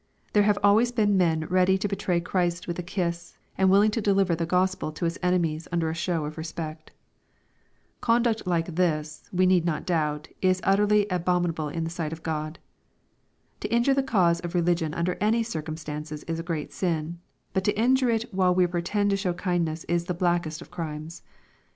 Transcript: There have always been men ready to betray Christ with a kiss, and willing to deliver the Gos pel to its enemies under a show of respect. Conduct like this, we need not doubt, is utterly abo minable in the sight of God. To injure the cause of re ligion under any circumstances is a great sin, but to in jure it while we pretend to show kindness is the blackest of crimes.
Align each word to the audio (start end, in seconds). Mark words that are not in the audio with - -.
There 0.33 0.41
have 0.49 0.57
always 0.63 0.91
been 0.91 1.15
men 1.15 1.45
ready 1.45 1.77
to 1.77 1.87
betray 1.87 2.19
Christ 2.19 2.67
with 2.67 2.79
a 2.79 2.81
kiss, 2.81 3.37
and 3.55 3.69
willing 3.69 3.91
to 3.91 4.01
deliver 4.01 4.33
the 4.35 4.47
Gos 4.47 4.73
pel 4.73 4.91
to 4.93 5.05
its 5.05 5.19
enemies 5.21 5.67
under 5.71 5.91
a 5.91 5.93
show 5.93 6.25
of 6.25 6.39
respect. 6.39 6.89
Conduct 8.01 8.47
like 8.47 8.73
this, 8.73 9.29
we 9.31 9.45
need 9.45 9.63
not 9.63 9.85
doubt, 9.85 10.27
is 10.41 10.59
utterly 10.63 11.05
abo 11.11 11.45
minable 11.45 11.71
in 11.71 11.83
the 11.83 11.91
sight 11.91 12.11
of 12.13 12.23
God. 12.23 12.57
To 13.59 13.67
injure 13.71 13.93
the 13.93 14.01
cause 14.01 14.39
of 14.39 14.55
re 14.55 14.61
ligion 14.63 14.95
under 14.97 15.17
any 15.21 15.43
circumstances 15.43 16.23
is 16.23 16.39
a 16.39 16.49
great 16.49 16.73
sin, 16.73 17.19
but 17.53 17.63
to 17.65 17.79
in 17.79 17.95
jure 17.95 18.09
it 18.09 18.33
while 18.33 18.55
we 18.55 18.65
pretend 18.65 19.11
to 19.11 19.17
show 19.17 19.33
kindness 19.33 19.83
is 19.83 20.05
the 20.05 20.15
blackest 20.15 20.63
of 20.63 20.71
crimes. 20.71 21.21